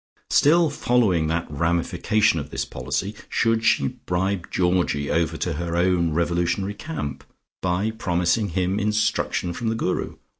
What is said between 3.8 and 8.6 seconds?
bribe Georgie over to her own revolutionary camp, by promising